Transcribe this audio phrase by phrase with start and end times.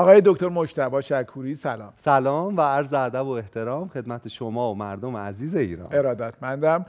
[0.00, 1.92] آقای دکتر مجتبی شکوری سلام.
[1.96, 5.88] سلام و عرض ادب و احترام خدمت شما و مردم عزیز ایران.
[5.92, 6.86] ارادتمندم.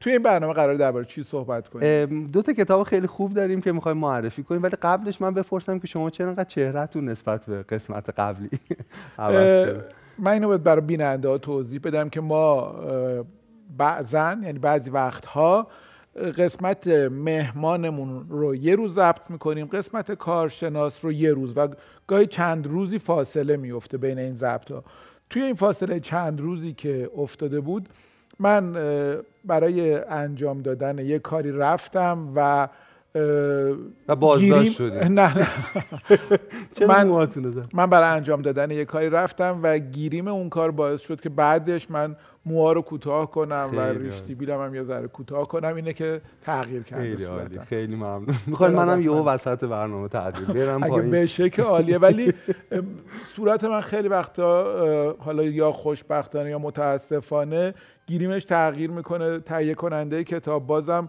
[0.00, 3.72] توی این برنامه قرار درباره چی صحبت کنیم؟ دو تا کتاب خیلی خوب داریم که
[3.72, 8.10] می‌خوایم معرفی کنیم ولی قبلش من بپرسم که شما چرا انقدر چهرهتون نسبت به قسمت
[8.10, 8.50] قبلی
[9.18, 9.84] عوض شده
[10.18, 12.74] من اینو برای بیننده ها توضیح بدم که ما
[13.76, 15.66] بعضا یعنی بعضی وقتها
[16.16, 21.68] قسمت مهمانمون رو یه روز ضبط می‌کنیم قسمت کارشناس رو یه روز و
[22.06, 24.84] گاهی چند روزی فاصله میفته بین این ضبط ها
[25.30, 27.88] توی این فاصله چند روزی که افتاده بود
[28.38, 28.72] من
[29.44, 32.68] برای انجام دادن یه کاری رفتم و
[34.08, 35.48] و بازداشت شدی نه نه.
[36.88, 37.28] من,
[37.72, 41.90] من برای انجام دادن یه کاری رفتم و گیریم اون کار باعث شد که بعدش
[41.90, 42.16] من
[42.46, 46.82] موها رو کوتاه کنم و ریش سیبیلم هم یه ذره کوتاه کنم اینه که تغییر
[46.82, 47.58] کرده خیلی عالی.
[47.58, 48.26] خیلی ممنون.
[48.46, 51.98] می‌خوام منم یهو وسط برنامه تعدیل برم اگه بشه که عالیه.
[51.98, 52.34] ولی
[53.36, 57.74] صورت من خیلی وقتا حالا یا خوشبختانه یا متاسفانه
[58.06, 61.08] گیریمش تغییر می‌کنه تهیه کننده کتاب بازم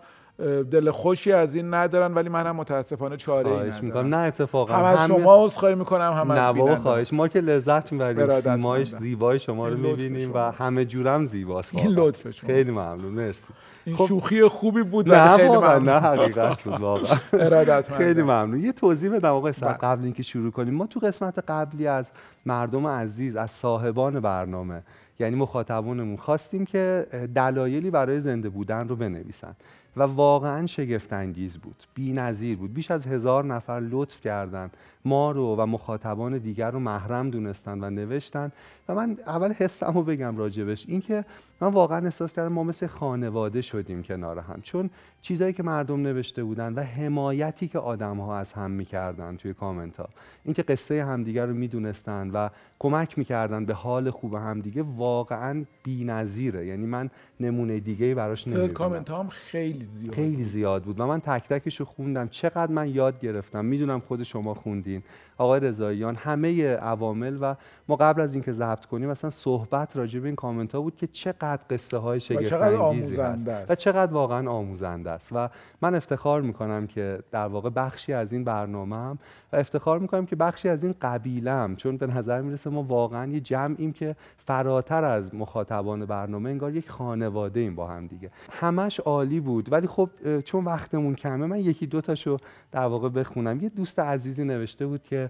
[0.72, 3.86] دل خوشی از این ندارن ولی من هم متاسفانه چاره ای ندارم.
[3.86, 4.16] می‌کنم.
[4.16, 4.74] نه اتفاقا.
[4.74, 7.14] هم از شما عذرخواهی می‌کنم هم از خواهش.
[7.14, 8.30] ما که لذت می‌بریم.
[8.30, 11.76] سیمایش زیبای شما رو می‌بینیم و همه جورم زیباست.
[11.76, 13.14] این لطف شما خیلی ممنون.
[13.14, 13.54] مرسی.
[13.86, 15.90] این خب شوخی خوبی بود نه خیلی ممنون.
[15.90, 17.82] نه حقیقت بود واقعا.
[17.98, 18.60] خیلی ممنون.
[18.60, 19.74] یه توضیح بدم آقای بله.
[19.74, 20.74] قبل اینکه شروع کنیم.
[20.74, 22.12] ما تو قسمت قبلی از
[22.46, 24.84] مردم عزیز از صاحبان برنامه
[25.20, 29.56] یعنی مخاطبانمون خواستیم که دلایلی برای زنده بودن رو بنویسن.
[29.98, 32.74] و واقعا شگفت انگیز بود نظیر بود.
[32.74, 37.90] بیش از هزار نفر لطف کردند ما رو و مخاطبان دیگر رو محرم دونستن و
[37.90, 38.52] نوشتن.
[38.90, 40.86] و من اول حسم رو بگم راجبش.
[40.88, 41.26] اینکه
[41.62, 44.62] من واقعا احساس کردم ما مثل خانواده شدیم کنار هم.
[44.64, 44.90] چون
[45.22, 49.98] چیزایی که مردم نوشته بودن و حمایتی که آدم ها از هم می‌کردن توی کامنت
[49.98, 50.10] ها.
[50.46, 56.66] اینکه قصه همدیگر رو می‌دونستن و کمک می‌کردن به حال خوب همدیگه واقعا بی‌نظیره.
[56.66, 61.00] یعنی من نمونه دیگه براش نمی‌دونم کامنت هم خیلی زیاد خیلی زیاد بود.
[61.00, 62.28] و من تک تکش رو خوندم.
[62.28, 63.66] چقدر من یاد گرفتم.
[63.66, 64.54] می‌دونم خود شما
[64.94, 65.04] خوندین
[65.38, 67.56] آقای رضاییان همه عوامل و
[67.88, 71.08] ما قبل از اینکه ضبط کنیم مثلا صحبت راجع به این کامنت ها بود که
[71.08, 75.30] چقدر قصه های شگفت انگیزی هست و چقدر واقعا آموزنده است.
[75.32, 75.50] و
[75.82, 79.18] من افتخار می‌کنم که در واقع بخشی از این برنامه هم
[79.54, 83.40] و افتخار می‌کنم که بخشی از این قبیلم چون به نظر می‌رسه ما واقعا یه
[83.40, 88.32] جمعیم که فراتر از مخاطبان برنامه انگار یک خانواده ایم با هم دیگه.
[88.52, 89.72] همش عالی بود.
[89.72, 90.10] ولی خب
[90.46, 92.38] چون وقتمون کمه من یکی دو تاشو
[92.72, 93.60] در واقع بخونم.
[93.60, 95.23] یه دوست عزیزی نوشته بود که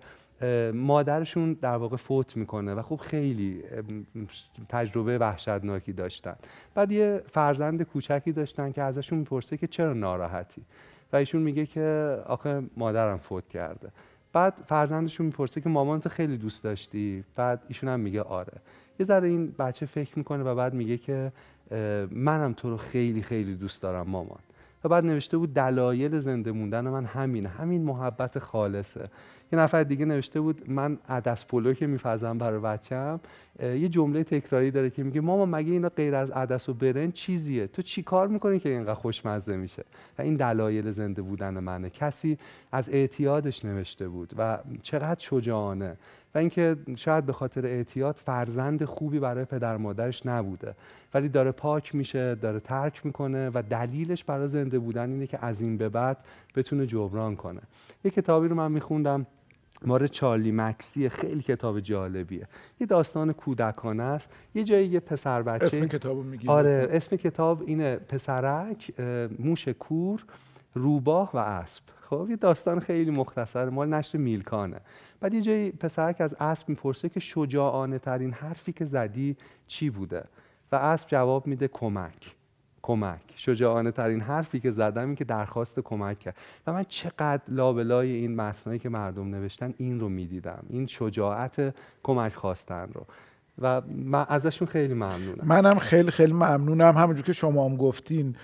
[0.74, 3.64] مادرشون در واقع فوت می‌کنه و خب خیلی
[4.70, 6.36] تجربه وحشتناکی داشتن.
[6.76, 10.62] بعد یه فرزند کوچکی داشتن که ازشون می‌پرسه که چرا ناراحتی؟
[11.14, 13.90] و ایشون میگه که آخه مادرم فوت کرده.
[14.34, 18.54] بعد فرزندشون می‌پرسه که مامان تو خیلی دوست داشتی؟ بعد ایشون هم میگه آره.
[19.00, 21.32] یه ذره این بچه فکر می‌کنه و بعد میگه که
[22.12, 24.40] منم تو رو خیلی خیلی دوست دارم مامان.
[24.84, 27.50] و بعد نوشته بود دلایل زنده موندن من همینه.
[27.50, 29.10] همین محبت خالصه.
[29.54, 33.20] یه نفر دیگه نوشته بود من عدس پلو که میفزم برای بچم
[33.60, 37.68] یه جمله تکراری داره که میگه ماما مگه اینا غیر از عدس و برنج چیزیه؟
[37.68, 39.84] تو چی کار می‌کنی که اینقدر خوشمزه میشه؟
[40.20, 41.90] و این دلایل زنده بودن منه.
[41.90, 42.38] کسی
[42.72, 45.98] از اعتیادش نوشته بود و چقدر شجاعانه.
[46.36, 50.76] و اینکه شاید به خاطر اعتیاد فرزند خوبی برای پدر مادرش نبوده.
[51.14, 55.62] ولی داره پاک میشه داره ترک می‌کنه و دلیلش برای زنده بودن اینه که از
[55.62, 56.24] این به بعد
[56.56, 57.62] بتونه جبران کنه.
[58.04, 59.26] یه کتابی رو من میخوندم.
[59.88, 62.48] ماره چارلی مکسی خیلی کتاب جالبیه.
[62.80, 64.30] یه داستان کودکانه است.
[64.56, 69.00] یه جایی یه پسر بچه اسم کتاب میگی؟ آره اسم کتاب اینه پسرک
[69.40, 70.26] موش کور
[70.74, 71.84] روباه و اسب.
[72.02, 74.80] خب یه داستان خیلی مختصر مال نشر میلکانه.
[75.20, 80.24] بعد یه جایی پسرک از اسب می‌پرسه که شجاعانه ترین حرفی که زدی چی بوده؟
[80.72, 82.36] و اسب جواب میده کمک.
[82.84, 83.22] کمک.
[83.36, 86.36] شجاعانه ترین حرفی که زدم این که درخواست کمک کرد.
[86.68, 90.64] و من چقدر لابلای این مصنوعی که مردم نوشتن این رو می‌دیدم.
[90.70, 93.06] این شجاعت کمک خواستن رو.
[93.62, 95.44] و من ازشون خیلی ممنونم.
[95.44, 96.98] منم خیلی خیلی ممنونم.
[96.98, 98.36] همونجور که شما هم گفتین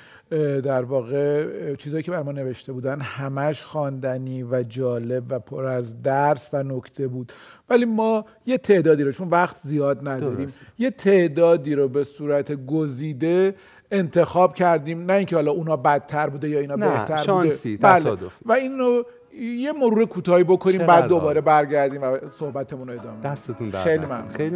[0.64, 6.02] در واقع چیزایی که بر ما نوشته بودن همش خواندنی و جالب و پر از
[6.02, 7.34] درس و نکته بود.
[7.70, 13.56] ولی ما یه تعدادی رو چون وقت زیاد نداریم یه تعدادی رو به صورت گزیده
[13.92, 18.38] انتخاب کردیم نه اینکه حالا اونا بدتر بوده یا اینا نه، بهتر شانسی، بوده تصادف.
[18.46, 19.04] و اینو
[19.40, 24.28] یه مرور کوتاهی بکنیم بعد دوباره برگردیم و صحبتمون رو ادامه دستتون در خیلی ممنون.
[24.28, 24.56] خیلی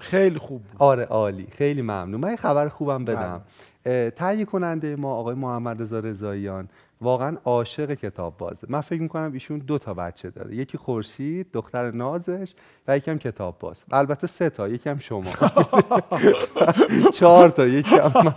[0.00, 0.82] خیلی خوب بود.
[0.82, 1.46] آره عالی.
[1.52, 2.20] خیلی ممنون.
[2.20, 3.40] من خبر خوبم بدم.
[3.86, 6.68] اه، تهیه کننده ما آقای محمد رضا رضاییان
[7.02, 8.66] واقعا عاشق کتاب بازه.
[8.70, 10.54] من فکر می‌کنم ایشون دو تا بچه داره.
[10.54, 12.52] یکی خورشید دختر نازش
[12.88, 13.82] و یکم کتاب باز.
[13.92, 15.30] البته سه تا یکم شما.
[17.18, 18.32] چهار تا یکم من.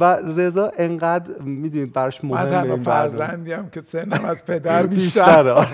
[0.00, 2.82] و رضا انقدر می‌دونید براش من مهمه این برنامه.
[2.82, 5.66] فرزندیم که سنم از پدر بیشتر.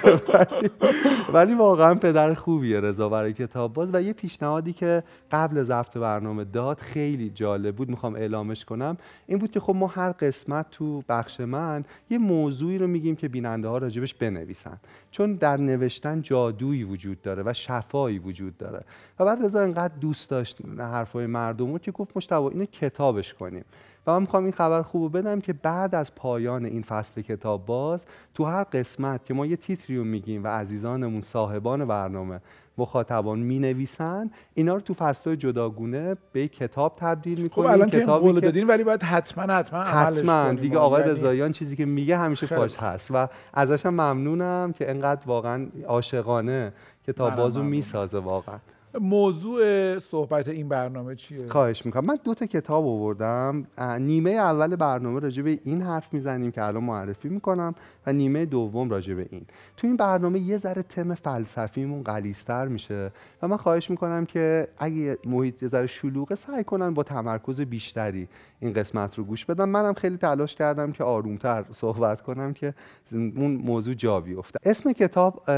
[1.32, 3.90] ولی واقعا پدر خوبیه رضا برای کتاب باز.
[3.92, 5.02] و یه پیشنهادی که
[5.32, 8.96] قبل ضبط برنامه داد خیلی جالب بود می‌خوام اعلامش کنم.
[9.26, 13.28] این بود که خب ما هر قسمت تو بخش من یه موضوعی رو میگیم که
[13.28, 14.80] بیننده ها راجبش بنویسن.
[15.10, 18.84] چون در نوشتن جادویی وجود داره و شفایی وجود داره.
[19.18, 23.64] و بعد رضا انقدر دوست داشت حرفای مردم رو که گفت مشتبه اینو کتابش کنیم.
[24.06, 28.06] و من می‌خوام این خبر خوب بدم که بعد از پایان این فصل کتاب باز
[28.34, 32.40] تو هر قسمت که ما یه تیتری رو میگیم و عزیزانمون صاحبان برنامه
[32.80, 37.70] مخاطبان می نویسن اینا رو تو فصل جداگونه به کتاب تبدیل خب می‌کنیم.
[37.70, 40.52] الان کتابی قول که دادین ولی باید حتما حتما عملش حتما.
[40.52, 44.72] دیگه آقای یعنی رضاییان چیزی که میگه همیشه خیلی پاش هست و ازش هم ممنونم
[44.72, 46.72] که انقدر واقعا عاشقانه
[47.06, 47.62] کتاب بازو.
[47.62, 48.58] می‌سازه واقعا.
[49.00, 52.04] موضوع صحبت این برنامه چیه؟ خواهش می‌کنم.
[52.04, 53.66] من دو تا کتاب آوردم.
[54.00, 57.74] نیمه اول برنامه راجع به این حرف می‌زنیم که الان معرفی می‌کنم
[58.06, 59.42] و نیمه دوم راجع به این.
[59.76, 65.18] تو این برنامه یه ذره تم فلسفیمون غلیظتر میشه و من خواهش می‌کنم که اگه
[65.24, 68.28] محیط یه ذره شلوغه سعی کنن با تمرکز بیشتری
[68.60, 69.68] این قسمت رو گوش بدم.
[69.68, 72.74] منم خیلی تلاش کردم که آرومتر صحبت کنم که
[73.12, 74.58] اون موضوع جا بیفته.
[74.64, 75.50] اسم کتاب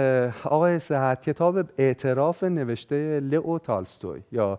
[0.45, 4.59] آقای صحت کتاب اعتراف نوشته لئو تالستوی یا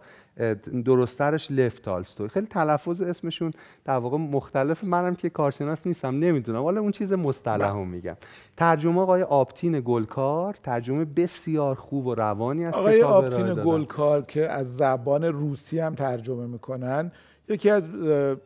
[0.85, 2.27] درسترش لف تالستوی.
[2.27, 3.51] خیلی تلفظ اسمشون
[3.85, 4.83] در واقع مختلف.
[4.83, 6.63] منم که کارشناس نیستم نمی‌دونم.
[6.63, 8.17] حالا اون چیز مصطلح رو میگم.
[8.57, 13.63] ترجمه آقای آبتین گلکار ترجمه بسیار خوب و روانی از آقای کتاب دادن.
[13.63, 17.11] گلکار که از زبان روسی هم ترجمه می‌کنن
[17.49, 17.83] یکی از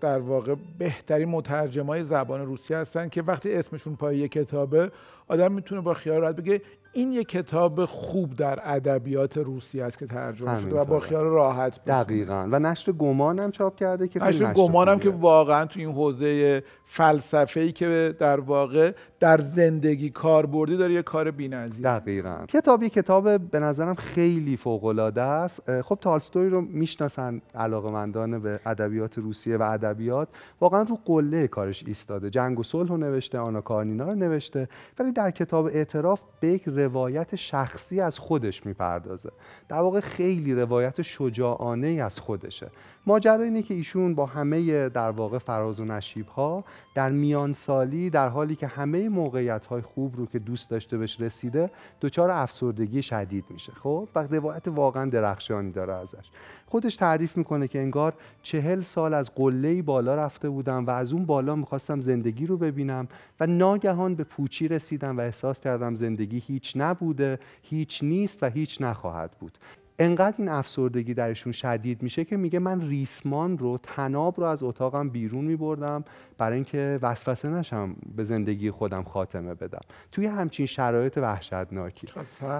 [0.02, 4.92] در واقع بهترین مترجمای زبان روسی هستن که وقتی اسمشون پای یک کتابه
[5.28, 6.62] آدم می‌تونه با خیال راحت بگه
[6.94, 11.00] این یک کتاب خوب در ادبیات روسی است که ترجمه شده و با.
[11.00, 12.04] خیال راحت بخونه.
[12.04, 15.10] دقیقا و نشر گمان هم چاپ کرده که نشر گمانم که.
[15.10, 21.32] واقعا تو این حوزه فلسفه ای که در واقع در زندگی کاربردی داره یه کار
[21.32, 22.46] بی‌نظیر دقیقا.
[22.48, 28.60] کتاب یه کتاب به نظرم خیلی فوق العاده است خب تالستوی رو می‌شناسن علاقمندان به
[28.65, 30.27] ادبیات روسیه و ادبیات.
[30.62, 32.29] واقعا رو قله کارش ایستاده.
[32.29, 34.70] جنگ و صلح رو نوشته آنا کارنینا رو نوشته.
[35.00, 39.32] ولی در کتاب اعتراف به یک روایت شخصی از خودش می‌پردازه.
[39.70, 42.67] در واقع خیلی روایت شجاعانه ای از خودشه.
[43.06, 46.63] ماجرا اینه که ایشون با همه در واقع فراز و نشیب ها
[46.96, 51.22] در میان سالی در حالی که همه موقعیت های خوب رو که دوست داشته بهش
[51.22, 53.72] رسیده دچار افسردگی شدید میشه.
[53.72, 56.29] خب و روایت واقعا درخشانی داره ازش.
[56.65, 61.25] خودش تعریف می‌کنه که انگار چهل سال از قله بالا رفته بودم و از اون
[61.25, 63.07] بالا می‌خواستم زندگی رو ببینم
[63.39, 68.81] و ناگهان به پوچی رسیدم و احساس کردم زندگی هیچ نبوده هیچ نیست و هیچ
[68.81, 69.57] نخواهد بود.
[70.00, 75.10] انقدر این افسردگی درشون شدید میشه که میگه من ریسمان رو تناب رو از اتاقم
[75.10, 76.04] بیرون میبردم
[76.38, 79.82] برای اینکه وسوسه نشم به زندگی خودم خاتمه بدم.
[80.12, 82.08] توی همچین شرایط وحشتناکی.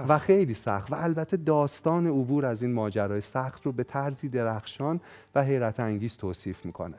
[0.08, 0.92] و خیلی سخت.
[0.92, 5.02] و البته داستان عبور از این ماجرای سخت رو به طرزی درخشان
[5.36, 6.96] و حیرت انگیز توصیف می‌کنه.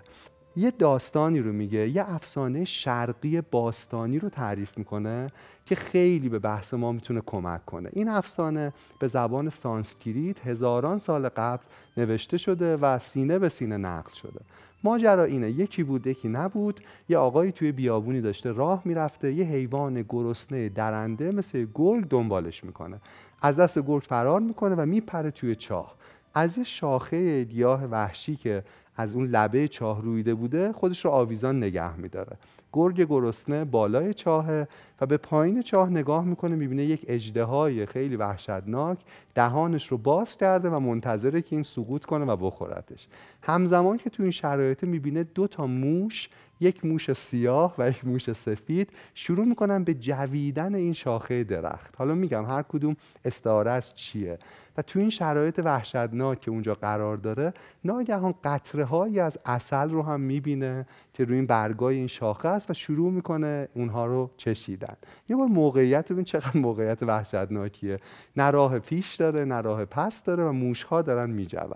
[0.59, 5.33] یه داستانی رو میگه یه افسانه شرقی باستانی رو تعریف می‌کنه
[5.67, 7.91] که خیلی به بحث ما می‌تونه کمک کنه.
[7.93, 11.65] این افسانه به زبان سانسکریت هزاران سال قبل
[11.97, 14.41] نوشته شده و سینه به سینه نقل شده.
[14.85, 16.81] ماجرا اینه یکی بود یکی نبود.
[17.09, 23.01] یه آقایی توی بیابونی داشته راه می‌رفته یه حیوان گرسنه درنده مثل گرگ دنبالش می‌کنه.
[23.43, 25.95] از دست گرگ فرار می‌کنه و میپره توی چاه.
[26.35, 28.65] از یه شاخه گیاه وحشی که
[28.99, 32.37] از اون لبه چاه رویده بوده خودش رو آویزان نگه میداره.
[32.73, 34.69] گرگ گرسنه بالای چاهه
[35.01, 38.99] و به پایین چاه نگاه می‌کنه می‌بینه یک اژدهای خیلی وحشتناک
[39.35, 43.09] دهانش رو باز کرده و منتظره که این سقوط کنه و بخورتش.
[43.43, 46.29] همزمان که تو این شرایط می‌بینه دو تا موش
[46.61, 51.95] یک موش سیاه و یک موش سفید شروع می‌کنن به جویدن این شاخه درخت.
[51.99, 54.39] حالا میگم هر کدوم استعاره از چیه.
[54.77, 60.03] و تو این شرایط وحشتناک که اونجا قرار داره ناگهان قطره هایی از اصل رو
[60.03, 64.97] هم می‌بینه که روی این برگای این شاخه است و شروع می‌کنه اونها رو چشیدن.
[65.29, 67.99] یه بار موقعیت ببین چقدر موقعیت وحشتناکیه.
[68.37, 71.71] نه راه پیش داره نه راه پس داره و موش ها دارن میجون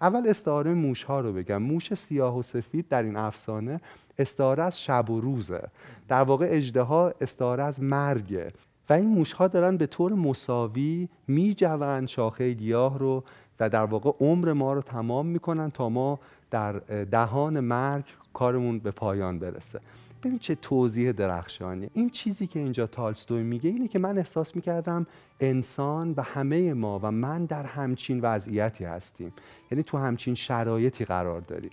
[0.00, 1.62] اول استعاره موش ها رو بگم.
[1.62, 3.80] موش سیاه و سفید در این افسانه
[4.18, 5.68] استعاره از شب و روزه.
[6.08, 8.52] در واقع اژدها استعاره از مرگه.
[8.88, 13.24] و این موش ها دارن به طور مساوی میجون شاخه گیاه رو
[13.60, 16.18] و در واقع عمر ما رو تمام می‌کنن تا ما
[16.50, 16.72] در
[17.04, 19.80] دهان مرگ کارمون به پایان برسه.
[20.22, 25.06] ببین چه توضیح درخشانیه این چیزی که اینجا تالستوی میگه اینه که من احساس می‌کردم
[25.40, 29.32] انسان و همه ما و من در همچین وضعیتی هستیم.
[29.70, 31.70] یعنی تو همچین شرایطی قرار داریم.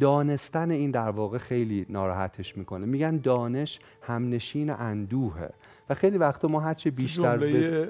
[0.00, 2.86] دانستن این در واقع خیلی ناراحتش می‌کنه.
[2.86, 5.50] میگن دانش همنشین اندوهه.
[5.90, 7.88] و خیلی وقتا ما هرچه بیشتر جمله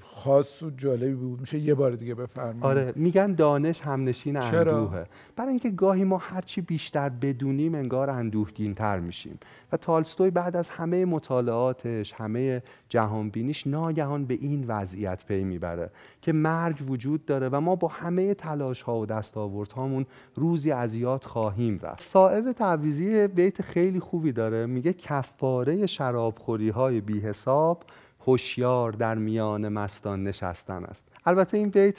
[0.00, 1.40] خاص و جالبی بود.
[1.40, 2.64] میشه یه بار دیگه بفرمایید.
[2.64, 5.06] آره میگن دانش همنشین اندوهه.
[5.36, 9.38] برای اینکه گاهی ما هرچی بیشتر بدونیم انگار اندوهگین تر میشیم.
[9.72, 15.90] و تالستوی بعد از همه مطالعاتش همه جهانبینیش ناگهان به این وضعیت پی می‌بره
[16.22, 21.24] که مرگ وجود داره و ما با همه تلاش ها و دستاوردهامون روزی از یاد
[21.24, 22.02] خواهیم رفت.
[22.02, 24.66] صاحب تعویزی بیت خیلی خوبی داره.
[24.66, 27.84] میگه کفاره شرابخوری های بی حساب
[28.26, 31.11] هوشیار در میان مستان نشستن است.
[31.26, 31.98] البته این بیت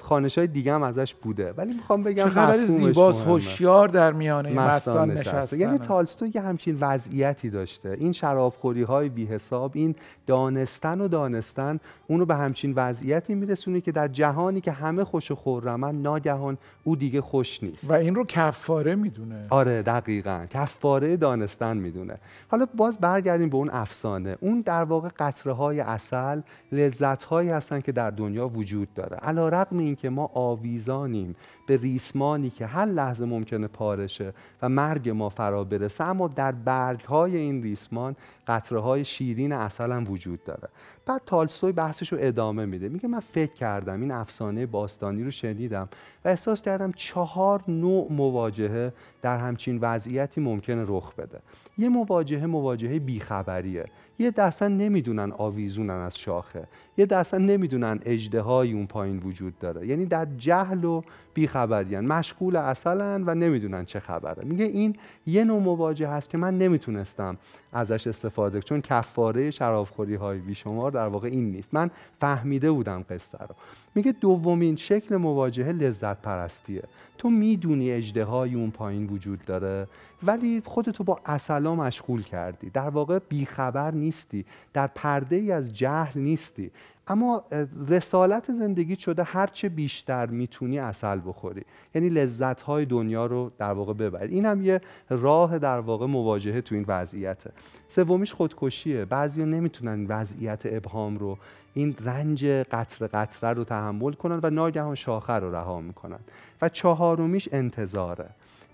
[0.00, 5.10] خانش های دیگه هم ازش بوده ولی می‌خوام بگم چقدر زیباست هوشیار در میان مستان
[5.10, 5.58] نشسته.
[5.58, 7.96] یعنی تالستوی یه همچین وضعیتی داشته.
[8.00, 9.94] این شرابخوری های بی حساب این
[10.26, 15.34] دانستن و دانستن اونو به همچین وضعیتی میرسونه که در جهانی که همه خوش و
[15.34, 17.90] خورمن ناگهان او دیگه خوش نیست.
[17.90, 19.46] و این رو کفاره می‌دونه.
[19.50, 20.46] آره دقیقا.
[20.50, 22.14] کفاره دانستن می‌دونه.
[22.48, 24.36] حالا باز برگردیم به اون افسانه.
[24.40, 26.40] اون در واقع قطره های اصل
[26.72, 29.16] لذت هایی هستن که در دنیا وجود داره.
[29.16, 34.32] علا رقم این که ما آویزانیم به ریسمانی که هر لحظه ممکنه پارشه
[34.62, 38.16] و مرگ ما فرا برسه اما در برگ های این ریسمان
[38.46, 40.68] قطره های شیرین اصل هم وجود داره.
[41.06, 42.88] بعد تالستوی بحثش رو ادامه میده.
[42.88, 45.88] میگه من فکر کردم این افسانه باستانی رو شنیدم
[46.24, 48.92] و احساس کردم چهار نوع مواجهه
[49.22, 51.40] در همچین وضعیتی ممکنه رخ بده.
[51.80, 53.84] یه مواجهه مواجهه بیخبریه.
[54.18, 56.64] یه دستن نمی‌دونن آویزونن از شاخه.
[56.96, 59.86] یه دستن نمی‌دونن اجدهای اون پایین وجود داره.
[59.86, 61.02] یعنی در جهل و
[61.34, 62.06] بیخبریان.
[62.06, 64.44] مشغول اصلن و نمی‌دونن چه خبره.
[64.44, 64.96] میگه این
[65.26, 67.36] یه نوع مواجه هست که من نمی‌تونستم
[67.72, 71.68] ازش استفاده چون کفاره شرابخوری های بیشمار در واقع این نیست.
[71.72, 73.54] من فهمیده بودم قصه رو.
[73.94, 76.82] میگه دومین شکل مواجهه لذت پرستیه
[77.18, 79.86] تو می‌دونی اجده اون پایین وجود داره؟
[80.22, 82.70] ولی خودتو با اصلا مشغول کردی.
[82.70, 84.44] در واقع بیخبر نیستی.
[84.72, 86.70] در پرده ای از جهل نیستی.
[87.08, 87.44] اما
[87.88, 91.64] رسالت زندگی شده هرچه بیشتر می‌تونی اصل بخوری.
[91.94, 94.34] یعنی لذت های دنیا رو در واقع ببری.
[94.34, 97.50] این هم یه راه در واقع مواجهه تو این وضعیته.
[97.88, 99.04] سومیش خودکشیه.
[99.04, 101.38] بعضیا نمی‌تونن وضعیت ابهام رو
[101.74, 106.18] این رنج قطر قطره رو تحمل کنن و ناگهان شاخه رو رها می‌کنن.
[106.62, 108.28] و چهارمیش انتظاره.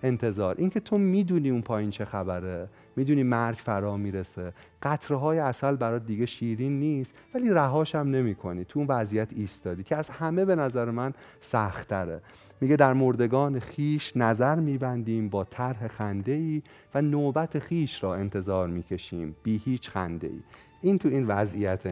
[0.07, 0.55] انتظار.
[0.59, 4.53] اینکه تو می‌دونی اون پایین چه خبره می‌دونی مرگ فرا می‌رسه.
[4.83, 9.29] قطره های اصل برات دیگه شیرین نیست ولی رهاش هم نمی کنی تو اون وضعیت
[9.33, 12.23] ایستادی که از همه به نظر من سختره
[12.61, 16.63] میگه در مردگان خیش نظر میبندیم با طرح خنده ای
[16.95, 19.37] و نوبت خیش را انتظار می‌کشیم.
[19.43, 20.41] بی هیچ خنده ای
[20.87, 21.87] این تو این وضعیت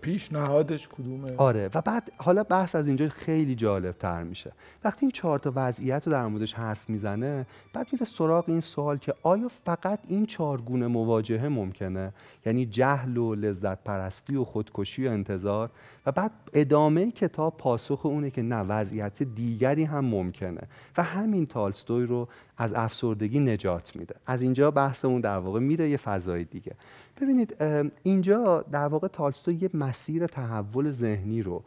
[0.00, 1.70] پیشنهادش کدومه؟ آره.
[1.74, 4.52] و بعد حالا بحث از اینجا خیلی جالب تر میشه.
[4.84, 8.98] وقتی این چهار تا وضعیت رو در موردش حرف می‌زنه بعد میره سراغ این سوال
[8.98, 12.12] که آیا فقط این چهار گونه مواجهه ممکنه؟
[12.46, 15.70] یعنی جهل و لذت پرستی و خودکشی و انتظار.
[16.06, 20.60] و بعد ادامه کتاب پاسخ اونه که نه وضعیت دیگری هم ممکنه.
[20.96, 24.14] و همین تالستوی رو از افسردگی نجات میده.
[24.26, 26.72] از اینجا بحثمون در واقع میره یه فضای دیگه.
[27.20, 27.56] ببینید
[28.02, 31.62] اینجا در واقع تالستوی یه مسیر تحول ذهنی رو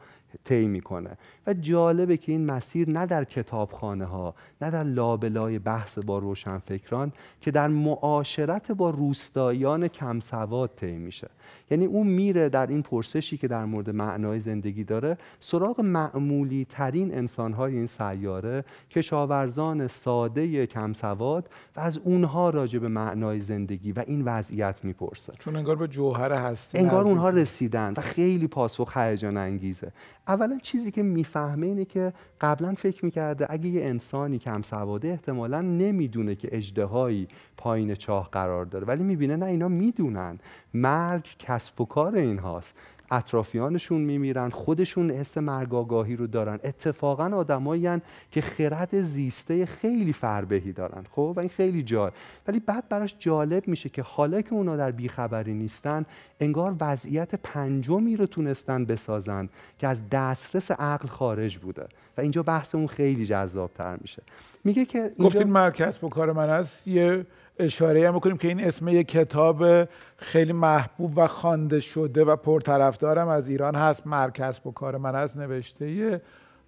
[0.46, 1.18] طی می‌کنه.
[1.48, 7.12] و جالبه که این مسیر نه در کتابخانه ها نه در لابلای بحث با روشنفکران
[7.42, 11.30] که در معاشرت با روستاییان کم سواد طی میشه.
[11.72, 17.18] یعنی اون میره در این پرسشی که در مورد معنای زندگی داره سراغ معمولی ترین
[17.18, 23.92] انسان های این سیاره کشاورزان ساده کم سواد و از اونها راجع به معنای زندگی
[23.92, 25.34] و این وضعیت می‌پرسه.
[25.40, 29.92] چون انگار به جوهر هستی انگار اونها رسیدن و خیلی پاسخ هیجان انگیزه.
[30.28, 35.62] اولا چیزی که می‌فهمه اینه که قبلا فکر می‌کرده اگه یه انسانی کم سواده احتمالا
[35.62, 40.40] نمی‌دونه که اجدهایی پایین چاه قرار داره ولی می‌بینه نه اینا می‌دونن.
[40.74, 42.76] مرگ کسب و کار اینهاست.
[43.12, 46.60] اطرافیانشون میمیرن خودشون حس مرگاگاهی رو دارن.
[46.64, 52.12] اتفاقا آدمایی که خرد زیسته خیلی فربهی دارن خب؟ و این خیلی جای
[52.48, 56.06] ولی بعد براش جالب میشه که حالا که اونا در بیخبری نیستن
[56.40, 59.50] انگار وضعیت پنجمی رو تونستن بسازن
[59.80, 61.88] که از دسترس عقل خارج بوده.
[62.18, 64.24] و اینجا بحثمون خیلی جذابتر میشه.
[64.64, 65.26] میگه که اینجا...
[65.26, 66.88] گفتین مرکز با کار من هست.
[66.88, 67.26] یه
[67.60, 69.88] اشاره هم بکنیم که این اسم یک کتاب
[70.18, 74.08] خیلی محبوب و خوانده شده و پرطرفدارم از ایران هست.
[74.08, 76.22] مرکز با کار من هست نوشته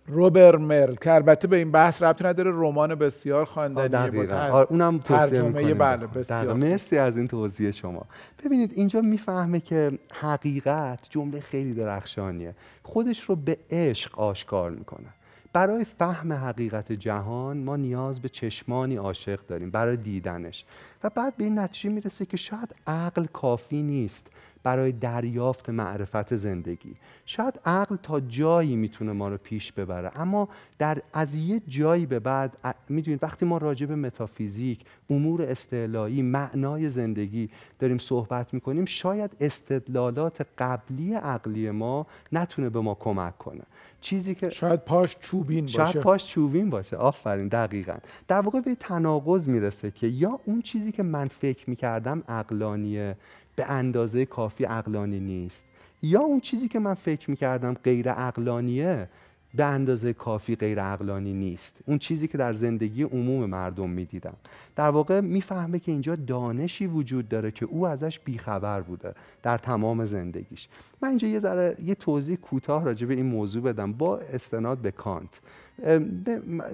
[0.08, 4.98] روبر مرل که البته به این بحث ربطی نداره رمان بسیار خواندنیه با آره، اونم
[4.98, 6.08] ترجمه بله.
[6.08, 6.54] بسیار.
[6.54, 8.06] مرسی از این توضیح شما.
[8.46, 12.56] ببینید اینجا می‌فهمه که حقیقت جمله خیلی درخشانیه.
[12.84, 15.08] خودش رو به عشق آشکار می‌کنه.
[15.54, 20.66] برای فهم حقیقت جهان ما نیاز به چشمانی عاشق داریم برای دیدنش.
[21.04, 24.28] و بعد به این نتیجه می‌رسه که شاید عقل کافی نیست.
[24.64, 26.96] برای دریافت معرفت زندگی.
[27.26, 32.20] شاید عقل تا جایی می‌تونه ما رو پیش ببره اما در از یه جایی به
[32.20, 32.58] بعد
[32.90, 37.50] می‌دونید وقتی ما راجع به متافیزیک امور استعلایی معنای زندگی
[37.80, 43.64] داریم صحبت می‌کنیم شاید استدلالات قبلی عقلی ما نتونه به ما کمک کنه.
[44.02, 46.98] چیزی که شاید پاش چوبین شاید باشه پاش چوبین باشه.
[46.98, 47.96] آفرین دقیقا.
[48.28, 53.16] در واقع به تناقض می‌رسه که یا اون چیزی که من فکر می‌کردم عقلانیه
[53.60, 55.66] به اندازه کافی عقلانی نیست.
[56.02, 59.10] یا اون چیزی که من فکر می‌کردم غیر عقلانیه
[59.54, 61.80] به اندازه کافی غیر عقلانی نیست.
[61.86, 64.34] اون چیزی که در زندگی عموم مردم می‌دیدم.
[64.76, 70.06] در واقع می‌فهمه که اینجا دانشی وجود داره که او ازش بیخبر بوده در تمام
[70.06, 70.68] زندگیش.
[71.02, 73.94] من اینجا یه ذره یه توضیح کوتاه راجع به این موضوع بدم.
[73.94, 75.40] با استناد به کانت.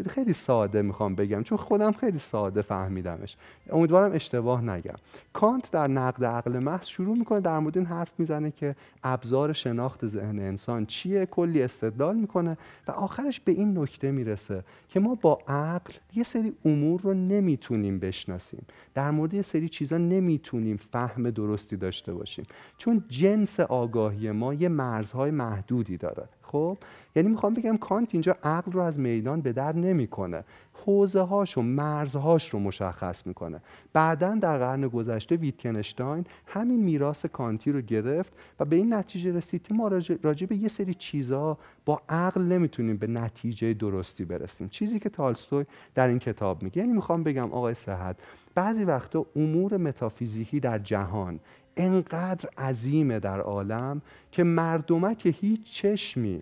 [0.09, 3.37] خیلی ساده می‌خوام بگم چون خودم خیلی ساده فهمیدمش.
[3.69, 4.95] امیدوارم اشتباه نگم.
[5.33, 10.05] کانت در نقد عقل محض شروع می‌کنه در مورد این حرف می‌زنه که ابزار شناخت
[10.05, 15.39] ذهن انسان چیه کلی استدلال می‌کنه و آخرش به این نکته می‌رسه که ما با
[15.47, 18.65] عقل یه سری امور رو نمی‌تونیم بشناسیم.
[18.93, 22.45] در مورد یه سری چیزا نمی‌تونیم فهم درستی داشته باشیم.
[22.77, 26.23] چون جنس آگاهی ما یه مرزهای محدودی داره.
[26.55, 26.77] خب
[27.15, 30.43] یعنی می‌خوام بگم کانت اینجا عقل رو از میدان به در نمی‌کنه.
[30.73, 33.61] حوزه هاش و مرزهاش رو مشخص می‌کنه.
[33.93, 39.63] بعدا در قرن گذشته ویتکنشتاین همین میراث کانتی رو گرفت و به این نتیجه رسید
[39.63, 39.87] که ما
[40.23, 44.69] راجع به یه سری چیزها با عقل نمی‌تونیم به نتیجه درستی برسیم.
[44.69, 45.65] چیزی که تالستوی
[45.95, 46.81] در این کتاب میگه.
[46.81, 48.17] یعنی می‌خوام بگم آقای صحت
[48.55, 51.39] بعضی وقتا امور متافیزیکی در جهان
[51.77, 56.41] انقدر عظیمه در عالم که مردمک هیچ چشمی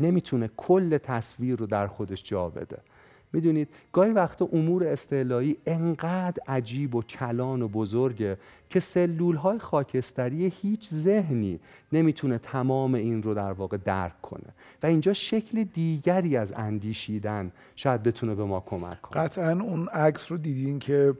[0.00, 2.78] نمی‌تونه کل تصویر رو در خودش جا بده.
[3.32, 8.36] می‌دونید گاهی وقتا امور استعلایی انقدر عجیب و کلان و بزرگه
[8.70, 11.60] که سلول های خاکستری هیچ ذهنی
[11.92, 14.48] نمی‌تونه تمام این رو در واقع درک کنه.
[14.82, 19.22] و اینجا شکل دیگری از اندیشیدن شاید بتونه به ما کمک کنه.
[19.22, 21.14] قطعا اون عکس رو دیدین که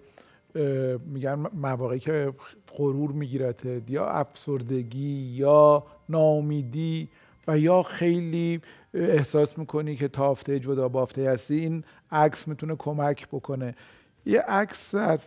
[1.06, 2.32] میگن مواقعی که
[2.76, 7.08] غرور میگیرتت یا افسردگی یا ناامیدی
[7.48, 8.60] و یا خیلی
[8.94, 13.74] احساس می‌کنی که تافته جدا بافته هستی این عکس می‌تونه کمک بکنه
[14.26, 15.20] یه عکس از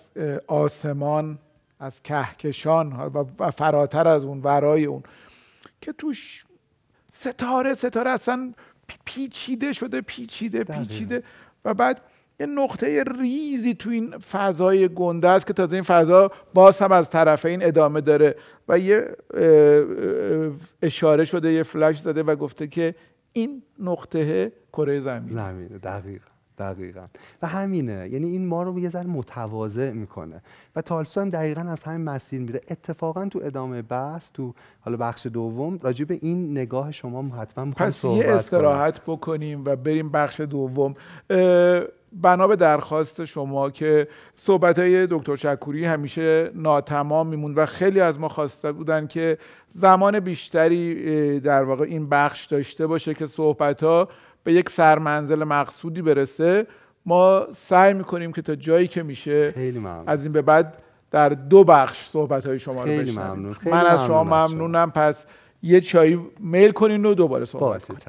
[0.47, 1.39] آسمان
[1.79, 2.93] از کهکشان
[3.39, 5.03] و فراتر از اون ورای اون
[5.81, 6.45] که توش
[7.12, 8.53] ستاره ستاره اصلا
[8.88, 10.63] پی- پیچیده شده پیچیده.
[10.63, 11.23] پیچیده
[11.65, 12.01] و بعد
[12.39, 17.10] یه نقطه ریزی تو این فضای گنده است که تازه این فضا باز هم از
[17.10, 18.36] طرف این ادامه داره
[18.67, 19.15] و یه
[20.82, 22.95] اشاره شده یه فلش زده و گفته که
[23.34, 25.34] این نقطه کره زمین.
[25.34, 26.26] زمینه دقیقا
[26.58, 27.06] دقیقا.
[27.41, 28.10] و همینه.
[28.10, 30.41] یعنی این ما رو یه ذره متواضع می‌کنه.
[30.76, 32.62] و تالستو هم دقیقا از همین مسیر میره.
[32.69, 37.95] اتفاقا تو ادامه بحث تو حالا بخش دوم راجع به این نگاه شما حتما پس
[37.95, 38.36] صحبت یه کنم.
[38.36, 40.95] استراحت بکنیم و بریم بخش دوم.
[42.21, 48.19] بنا به درخواست شما که صحبت های دکتر شکوری همیشه ناتمام میموند و خیلی از
[48.19, 49.38] ما خواسته بودن که
[49.69, 54.10] زمان بیشتری در واقع این بخش داشته باشه که صحبت ها
[54.43, 56.67] به یک سرمنزل مقصودی برسه.
[57.06, 60.78] ما سعی می‌کنیم که تا جایی که میشه خیلی از این به بعد
[61.12, 63.32] در دو بخش صحبت های شما رو خیلی بشنویم.
[63.32, 63.54] ممنون.
[63.54, 64.23] خیلی من از شما.
[64.23, 64.91] ممنونم.
[64.91, 65.25] پس
[65.63, 67.99] یه چایی میل کنین و دوباره صحبت کنین.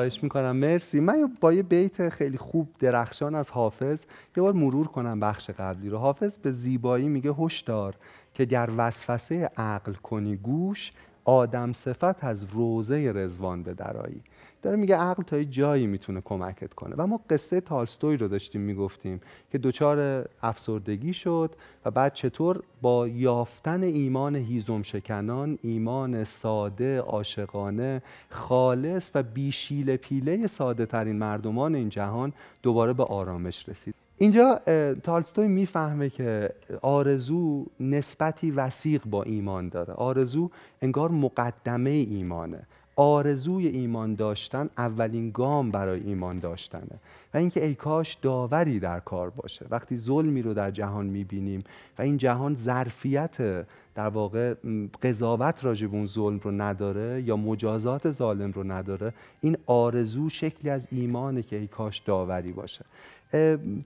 [0.00, 0.56] خواهش می‌کنم.
[0.56, 1.00] مرسی.
[1.00, 4.04] من با یه بیت خیلی خوب درخشان از حافظ
[4.36, 5.98] یه بار مرور کنم بخش قبلی رو.
[5.98, 7.94] حافظ به زیبایی میگه هشدار
[8.34, 10.92] که گر وسوسه عقل کنی گوش
[11.24, 14.22] آدم صفت از روزه رزوان به درایی
[14.62, 16.94] داره میگه عقل تا یه جایی می‌تونه کمکت کنه.
[16.98, 19.20] و ما قصه تالستوی رو داشتیم می‌گفتیم
[19.52, 21.50] که دچار افسردگی شد
[21.84, 30.46] و بعد چطور با یافتن ایمان هیزم شکنان ایمان ساده عاشقانه خالص و بیشیل پیله
[30.46, 33.94] ساده ترین مردمان این جهان دوباره به آرامش رسید.
[34.18, 34.60] اینجا
[35.02, 36.50] تالستوی می‌فهمه که
[36.82, 39.94] آرزو نسبتی وسیق با ایمان داره.
[39.94, 40.50] آرزو
[40.82, 42.66] انگار مقدمه ایمانه.
[42.96, 47.00] آرزوی ایمان داشتن اولین گام برای ایمان داشتنه.
[47.34, 49.66] و اینکه ای کاش داوری در کار باشه.
[49.70, 51.64] وقتی ظلمی رو در جهان می‌بینیم
[51.98, 54.54] و این جهان ظرفیت در واقع
[55.02, 60.88] قضاوت راجب اون ظلم رو نداره یا مجازات ظالم رو نداره این آرزو شکلی از
[60.92, 62.84] ایمانه که ای کاش داوری باشه.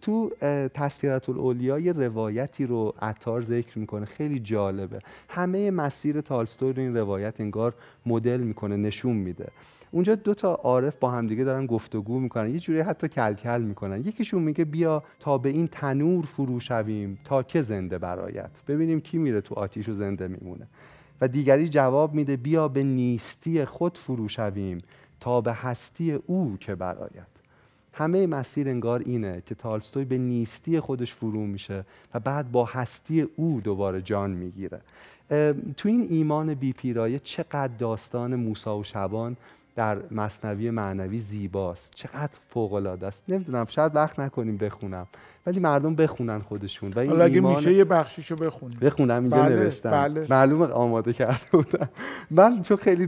[0.00, 0.30] تو
[0.74, 4.04] تذکرت الاولیا یه روایتی رو عطار ذکر می‌کنه.
[4.04, 4.98] خیلی جالبه.
[5.28, 7.74] همه مسیر تالستوی رو این روایت انگار
[8.06, 9.48] مدل می‌کنه نشون میده.
[9.90, 12.54] اونجا دو تا عارف با همدیگه دارن گفتگو می‌کنن.
[12.54, 14.00] یه جوری حتی کلکل می‌کنن.
[14.00, 18.50] یکیشون میگه بیا تا به این تنور فرو شویم تا که زنده برایت.
[18.68, 20.66] ببینیم کی میره تو آتیش و زنده میمونه.
[21.20, 24.78] و دیگری جواب میده بیا به نیستی خود فرو شویم
[25.20, 27.33] تا به هستی او که برایت.
[27.94, 33.28] همه مسیر انگار اینه که تالستوی به نیستی خودش فرو میشه و بعد با هستی
[33.36, 34.80] او دوباره جان می‌گیره.
[35.76, 39.36] تو این ایمان بی پیرایه چقدر داستان موسا و شبان
[39.76, 41.94] در مصنوی معنوی زیباست.
[41.94, 43.24] چقدر فوق العاده است.
[43.28, 45.06] نمی‌دونم شاید وقت نکنیم بخونم
[45.46, 48.78] ولی مردم بخونن خودشون و این اگه میشه یه بخشیشو بخونیم.
[48.82, 49.90] بخونم اینجا بله، نوشتم.
[49.90, 50.26] بله.
[50.30, 51.88] معلوم آماده کرده بودم.
[52.30, 53.06] من چون خیلی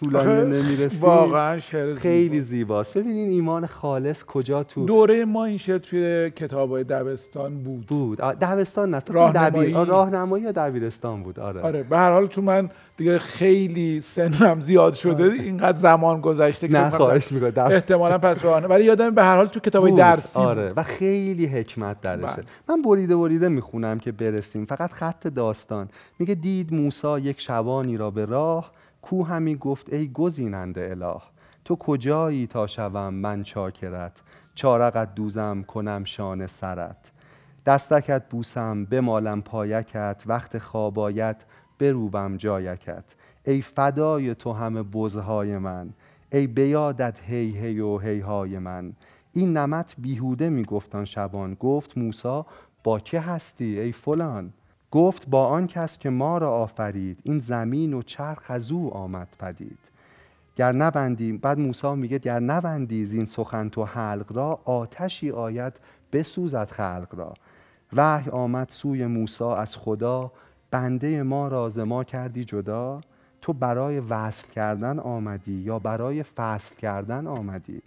[0.00, 2.98] طولانی نمی‌رسیم واقعا شعر خیلی زیباست.
[2.98, 7.86] ببینین ایمان خالص کجا تو دوره ما این شعر توی کتابای دبستان بود.
[7.86, 8.18] بود.
[8.18, 9.72] دبستان نه راهنمایی.
[9.72, 11.40] راهنمایی یا دبیرستان بود.
[11.40, 11.60] آره.
[11.60, 15.24] آره به هر حال چون من دیگه خیلی سنم زیاد شده.
[15.24, 17.64] اینقدر زمان گذشته که نه خواهش می‌کنم.
[17.66, 20.72] احتمالاً پس راهنمایی ولی یادم به هر حال تو کتابای درسی آره.
[20.76, 22.26] و خیلی حکمت درشه.
[22.26, 22.44] بله.
[22.68, 24.64] من بریده بریده می‌خونم که برسیم.
[24.64, 25.88] فقط خط داستان.
[26.18, 28.70] میگه دید موسا یک شبانی را به راه
[29.02, 31.20] کو همی گفت ای گزیننده اله.
[31.64, 34.22] تو کجایی تا شوم من چاکرت؟
[34.54, 37.10] چارقت دوزم کنم شان سرت.
[37.66, 40.22] دستکت بوسم بمالم پایکت.
[40.26, 41.36] وقت خوابایت
[41.78, 43.14] بروبم جایکت.
[43.44, 45.90] ای فدای تو همه بزهای من.
[46.32, 48.92] ای بیادت هی هی و هی های من.
[49.32, 51.54] این نمت بیهوده میگفتان شبان.
[51.54, 52.46] گفت موسا
[52.84, 54.52] با که هستی ای فلان؟
[54.90, 57.18] گفت با آن کس که ما را آفرید.
[57.22, 59.78] این زمین و چرخ از او آمد پدید.
[60.56, 65.72] گر نبندی بعد موسی میگه گر نبندی زین سخن تو حلق را آتشی آید
[66.12, 67.34] بسوزد خلق را.
[67.92, 70.32] وحی آمد سوی موسی از خدا
[70.74, 73.00] بنده ما راز ما کردی جدا؟
[73.40, 77.82] تو برای وصل کردن آمدی یا برای فصل کردن آمدی؟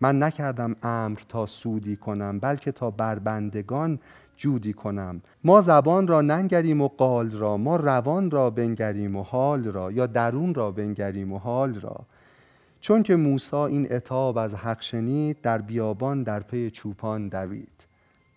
[0.00, 3.98] من نکردم امر تا سودی کنم بلکه تا بر بندگان
[4.36, 5.22] جودی کنم.
[5.44, 10.06] ما زبان را ننگریم و قال را ما روان را بنگریم و حال را یا
[10.06, 12.00] درون را بنگریم و حال را.
[12.80, 17.86] چون که موسی این اتاب از حق شنید در بیابان در پی چوپان دوید.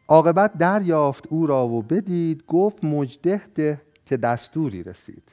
[0.08, 5.24] عاقبت دریافت او را و بدید گفت مجده ده که دستوری رسید.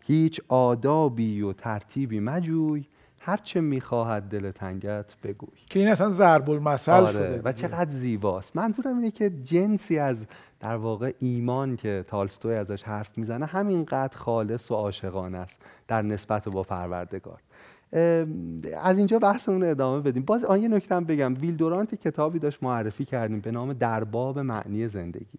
[0.00, 2.84] هیچ آدابی و ترتیبی مجوی
[3.20, 5.58] هرچه می‌خواهد دل تنگت بگوی.
[5.66, 8.56] که این اصلا ضرب المثل آره شده و چقدر زیباست.
[8.56, 10.26] منظورم اینه که جنسی از
[10.60, 16.48] در واقع ایمان که تالستوی ازش حرف می‌زنه همینقدر خالص و عاشقانه است در نسبت
[16.48, 17.40] با پروردگار.
[18.82, 20.22] از اینجا بحثمون رو ادامه بدیم.
[20.22, 21.34] باز آن یه نکته بگم.
[21.34, 25.37] ویلدورانت کتابی داشت معرفی کردیم به نام درباب معنی زندگی.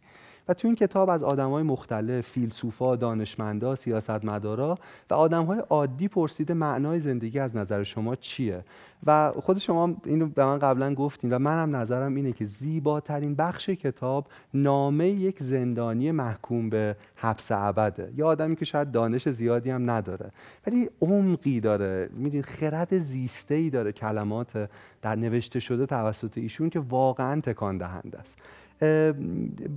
[0.50, 4.78] و تو این کتاب از های مختلف فیلسوفا دانشمندا سیاستمدارا
[5.10, 8.64] و های عادی پرسیده معنای زندگی از نظر شما چیه؟
[9.06, 13.70] و خود شما اینو به من قبلا گفتین و منم نظرم اینه که زیباترین بخش
[13.70, 18.12] کتاب نامه یک زندانی محکوم به حبس ابده.
[18.16, 20.32] یا آدمی که شاید دانش زیادی هم نداره.
[20.68, 22.10] ولی عمقی داره.
[22.14, 24.70] میدین خرد زیسته ای داره کلمات
[25.02, 28.38] در نوشته شده توسط ایشون که واقعا تکان دهنده است.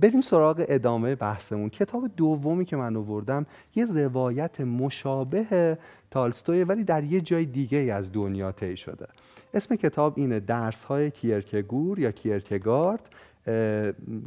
[0.01, 1.69] بریم سراغ ادامه بحثمون.
[1.69, 5.77] کتاب دومی که من آوردم یه روایت مشابه
[6.11, 9.07] تالستوی ولی در یه جای دیگه از دنیا طی شده.
[9.53, 13.09] اسم کتاب اینه درس های کیرکگور یا کیرکگارد.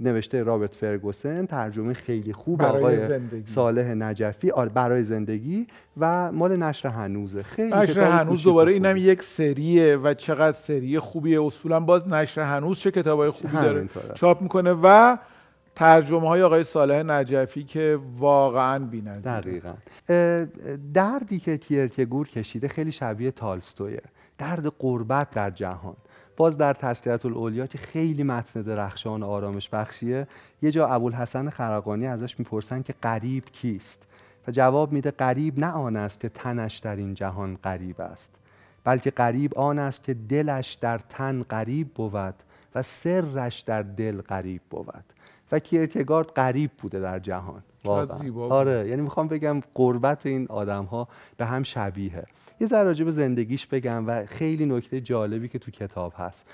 [0.01, 3.47] نوشته رابرت فرگوسن ترجمه خیلی خوب آقای زندگی.
[3.47, 4.51] صالح نجفی.
[4.51, 7.43] آره برای زندگی و مال نشر هنوزه.
[7.43, 11.43] خیلی نشر هنوز دوباره اینم یک سریه و چقدر سری خوبیه.
[11.43, 15.17] اصولا باز نشر هنوز چه کتابای خوبی داره چاپ می‌کنه و
[15.75, 19.75] ترجمه های آقای صالح نجفی که واقعا بیننده دقیقا.
[20.95, 24.03] دردی که کیرکگور کشیده خیلی شبیه تالستویه.
[24.39, 25.97] درد قربت در جهان.
[26.37, 30.27] باز در تذکرت الاولیا که خیلی متن درخشان آرامش بخشیه
[30.63, 34.07] یه جا ابوالحسن خرقانی ازش می‌پرسن که غریب کیست؟
[34.49, 38.35] و جواب میده غریب نه آن است که تنش در این جهان غریب است
[38.85, 42.35] بلکه غریب آن است که دلش در تن غریب بود
[42.75, 45.05] و سرش در دل غریب بود.
[45.53, 47.63] و کیرکگارد غریب بوده در جهان.
[47.85, 48.49] واقعا.
[48.49, 52.27] آره یعنی می‌خوام بگم قربت این آدم ها به هم شبیهه
[52.61, 56.47] یه ذره راجع به زندگیش بگم و خیلی نکته جالبی که تو کتاب هست.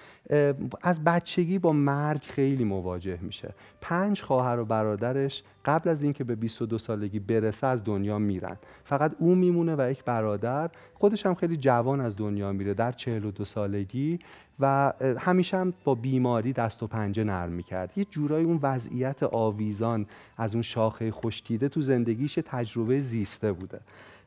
[0.82, 3.54] از بچگی با مرگ خیلی مواجه میشه.
[3.80, 8.56] پنج خواهر و برادرش قبل از اینکه به 22 سالگی برسه از دنیا میرن.
[8.84, 13.44] فقط او میمونه و یک برادر خودش هم خیلی جوان از دنیا میره در 42
[13.44, 14.18] سالگی
[14.60, 17.92] و همیشه هم با بیماری دست و پنجه نرم می‌کرد.
[17.96, 23.80] یه جورایی اون وضعیت آویزان از اون شاخه خشکیده تو زندگیش تجربه زیسته بوده.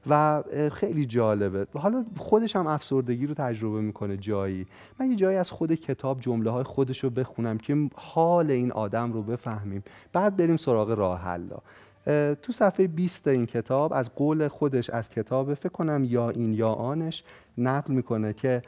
[0.10, 1.68] و خیلی جالبه.
[1.74, 4.68] حالا خودش هم افسردگی رو تجربه می‌کنه جایی.
[5.00, 9.14] من یه جایی از خود کتاب جمله های خودش رو بخونم که حال این آدم
[9.14, 9.84] رو بفهمیم.
[10.14, 11.58] بعد بریم سراغ راه حلا
[12.42, 16.70] تو صفحه 20 این کتاب از قول خودش از کتاب فکر کنم یا این یا
[16.70, 17.24] آنش
[17.58, 18.62] نقل می‌کنه که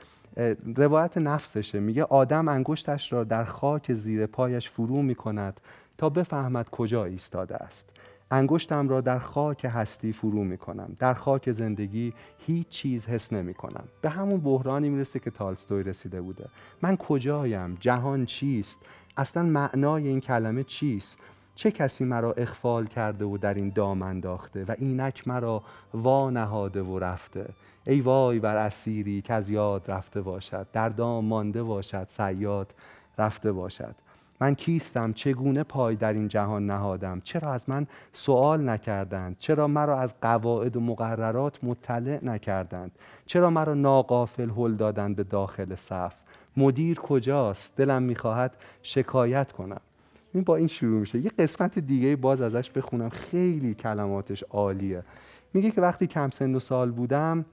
[0.76, 1.80] روایت نفسشه.
[1.80, 5.60] میگه آدم انگشتش را در خاک زیر پایش فرو می‌کند
[5.98, 7.90] تا بفهمد کجا ایستاده است.
[8.32, 13.54] انگشتم را در خاک هستی فرو می کنم در خاک زندگی هیچ چیز حس نمی
[13.54, 16.46] کنم به همون بحرانی می‌رسه که تالستوی رسیده بوده.
[16.82, 18.80] من کجایم؟ جهان چیست؟
[19.18, 21.18] اصلا معنای این کلمه چیست؟
[21.56, 25.64] چه کسی مرا اخفال کرده و در این دام انداخته و اینک مرا
[25.94, 27.50] وا نهاده و رفته؟
[27.88, 30.68] ای وای بر اسیری که از یاد رفته باشد.
[30.74, 32.08] در دام مانده باشد.
[32.10, 32.74] سیاد
[33.18, 33.96] رفته باشد.
[34.42, 40.00] من کیستم؟ چگونه پای در این جهان نهادم؟ چرا از من سوال نکردند؟ چرا مرا
[40.00, 42.92] از قواعد و مقررات مطلع نکردند؟
[43.26, 46.16] چرا مرا ناقافل هل دادند به داخل صف؟
[46.58, 49.82] مدیر کجاست؟ دلم می‌خواهد شکایت کنم.
[50.34, 51.20] این با این شروع میشه.
[51.20, 53.10] یه قسمت دیگه باز ازش بخونم.
[53.10, 55.04] خیلی کلماتش عالیه.
[55.54, 57.46] میگه که وقتی کم سن و سال بودم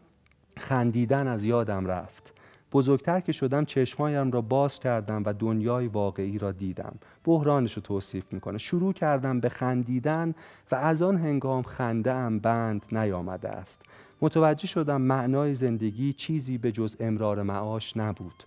[0.58, 2.33] خندیدن از یادم رفت.
[2.74, 6.96] بزرگتر که شدم چشمایم را باز کردم و دنیای واقعی را دیدم.
[7.24, 8.58] بحرانش رو توصیف می‌کنه.
[8.58, 10.34] شروع کردم به خندیدن
[10.72, 13.82] و از آن هنگام خنده ام بند نیامده است.
[14.20, 18.44] متوجه شدم معنای زندگی چیزی به جز امرار معاش نبود.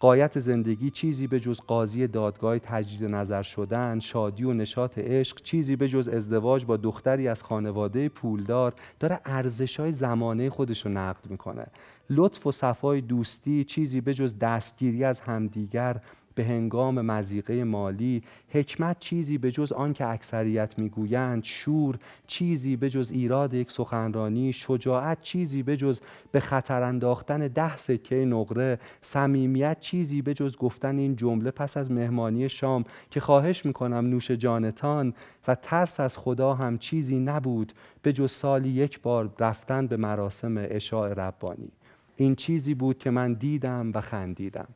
[0.00, 5.76] قایت زندگی چیزی به جز قاضی دادگاه تجدید نظر شدن شادی و نشاط عشق چیزی
[5.76, 11.30] به جز ازدواج با دختری از خانواده پولدار داره ارزش های زمانه خودش رو نقد
[11.30, 11.66] می‌کنه.
[12.10, 16.00] لطف و صفای دوستی چیزی به جز دستگیری از همدیگر
[16.36, 22.90] به هنگام مزیقه مالی حکمت چیزی به جز آن که اکثریت می‌گویند شور چیزی به
[22.90, 26.00] جز ایراد یک سخنرانی شجاعت چیزی به جز
[26.32, 31.92] به خطر انداختن ده سکه نقره صمیمیت چیزی به جز گفتن این جمله پس از
[31.92, 35.14] مهمانی شام که خواهش می‌کنم نوش جانتان
[35.48, 37.72] و ترس از خدا هم چیزی نبود
[38.02, 41.72] به جز سالی یک بار رفتن به مراسم اشاع ربانی.
[42.16, 44.68] این چیزی بود که من دیدم و خندیدم.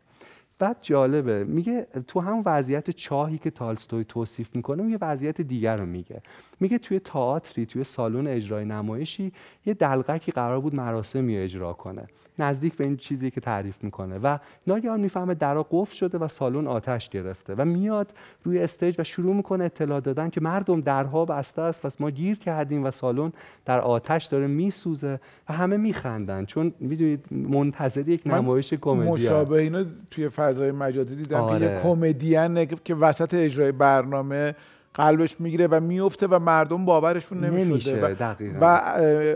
[0.61, 5.87] بعد جالبه میگه تو هم وضعیت چاهی که تالستوی توصیف می‌کنه میگه وضعیت دیگر رو
[5.87, 6.23] میگه.
[6.61, 9.33] میگه توی تئاتری توی سالن اجرای نمایشی
[9.67, 12.07] یه دلقکی قرار بود مراسمی اجرا کنه.
[12.39, 16.67] نزدیک به این چیزی که تعریف می‌کنه و ناگهان می‌فهمه درا قفل شده و سالن
[16.67, 18.13] آتش گرفته و میاد
[18.45, 22.39] روی استیج و شروع می‌کنه اطلاع دادن که مردم درها بسته است پس ما گیر
[22.39, 23.33] کردیم و سالن
[23.65, 26.45] در آتش داره میسوزه و همه میخندن.
[26.45, 31.59] چون می‌دونید منتظر یک نمایش کمدی مشابه اینو توی فضای مجازی دیدم آره.
[31.59, 31.81] که یه.
[31.83, 34.55] کمدین که وسط اجرای برنامه
[34.95, 38.15] قلبش می‌گیره و میفته و مردم باورشون نمیشه و,
[38.61, 38.65] و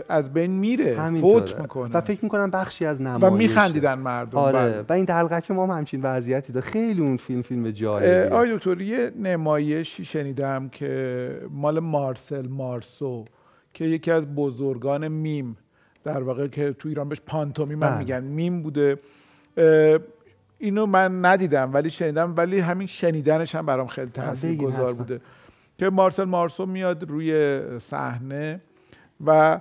[0.09, 1.19] از بین میره.
[1.21, 1.97] فوت می‌کنه.
[1.97, 3.23] و فکر می‌کنم بخشی از نمایش.
[3.23, 4.53] و میخندیدن مردم آره.
[4.53, 4.85] بله.
[4.89, 6.65] و این دلقک ما هم همچین وضعیتی داره.
[6.65, 8.29] خیلی اون فیلم فیلم جالبیه.
[8.33, 13.25] آقای دکتر یه نمایشی شنیدم که مال مارسل مارسو
[13.73, 15.57] که یکی از بزرگان میم
[16.03, 17.97] در واقع که تو ایران بهش پانتومیم بله.
[17.97, 18.23] میگن.
[18.23, 18.97] میم بوده.
[20.57, 25.21] اینو من ندیدم ولی شنیدم ولی همین شنیدنش هم برام خیلی تاثیرگذار بوده.
[25.77, 28.61] که مارسل مارسو میاد روی صحنه
[29.25, 29.59] و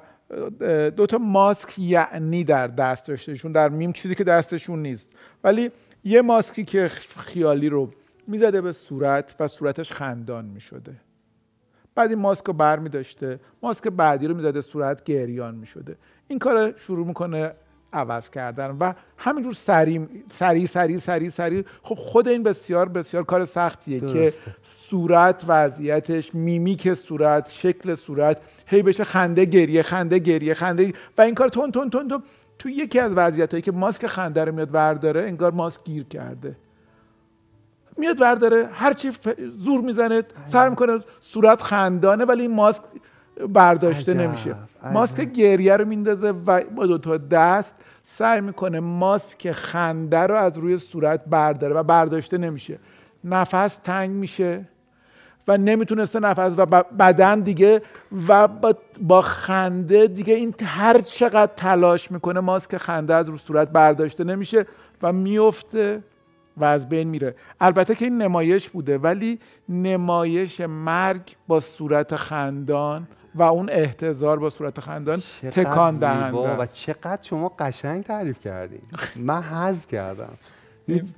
[0.96, 5.09] دو تا ماسک یعنی در دست داشتهشون در میم چیزی که دستشون نیست.
[5.44, 5.70] ولی
[6.04, 7.90] یه ماسکی که خیالی رو
[8.26, 10.92] می‌زده به صورت و صورتش خندان می‌شده.
[11.94, 15.96] بعد این ماسک رو بر می داشته ماسک بعدی رو می‌زده صورت گریان می‌شده.
[16.28, 17.50] این کار شروع می‌کنه
[17.94, 23.44] عوض کردن و همینجور سری سری سری سری سری خب خود این بسیار بسیار کار
[23.44, 30.92] سختیه که صورت وضعیتش میمیک صورت شکل صورت هی بشه خنده گریه خنده گریه خنده.
[31.18, 32.22] و این کار تون تون تون تون.
[32.59, 36.57] تو یکی از وضعیت هایی که ماسک خنده رو میاد ورداره انگار ماسک گیر کرده.
[37.96, 39.11] میاد ورداره هرچی
[39.57, 42.83] زور می‌زنه سر می‌کنه صورت خندانه ولی این ماسک
[43.49, 44.55] برداشته نمیشه.
[44.92, 50.59] ماسک گریه رو میندازه و با دو تا دست سعی می‌کنه ماسک خنده رو از
[50.59, 52.79] روی صورت برداره و برداشته نمیشه.
[53.25, 54.64] نفس تنگ میشه
[55.49, 57.83] و نمی‌تونسته نفس و بدن دیگه
[58.29, 58.49] و
[59.01, 64.66] با خنده دیگه این هر چقدر تلاش می‌کنه ماسک خنده از رو صورت برداشته نمیشه
[65.03, 66.03] و میفته
[66.56, 67.34] و از بین میره.
[67.60, 69.38] البته که این نمایش بوده ولی
[69.68, 77.22] نمایش مرگ با صورت خندان و اون احتضار با صورت خندان تکان دهنده و چقدر
[77.22, 78.82] شما قشنگ تعریف کردید
[79.16, 80.32] من حز کردم.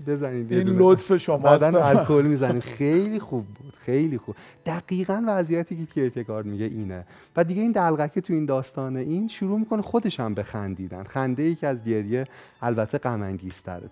[0.07, 2.63] بزنید این لطف شما بعدن الکل می‌زنید.
[2.63, 4.35] خیلی خوب بود خیلی خوب.
[4.67, 7.05] دقیقا وضعیتی که کیرکگارد میگه اینه.
[7.37, 11.03] و دیگه این دلغکه تو این داستان این شروع می‌کنه خودش هم به خندیدن.
[11.03, 12.27] خنده ای که از گریه
[12.63, 13.37] البته غم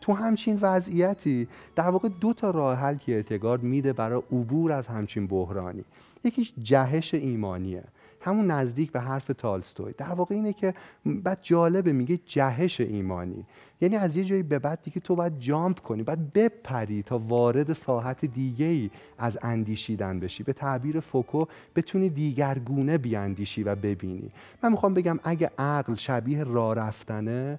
[0.00, 5.26] تو همچین وضعیتی در واقع دو تا راه حل کیرکگارد میده برای عبور از همچین
[5.26, 5.84] بحرانی.
[6.24, 7.84] یکیش جهش ایمانیه.
[8.24, 9.94] همون نزدیک به حرف تالستوی.
[9.98, 10.74] در واقع اینه که
[11.06, 13.44] بعد جالبه میگه جهش ایمانی.
[13.80, 17.72] یعنی از یه جایی به بعد دیگه تو باید جامپ کنی باید بپری تا وارد
[17.72, 20.42] ساحت دیگه ای از اندیشیدن بشی.
[20.42, 21.44] به تعبیر فوکو
[21.76, 24.30] بتونی دیگرگونه بیاندیشی و ببینی.
[24.62, 27.58] من می‌خوام بگم اگه عقل شبیه راه رفتنه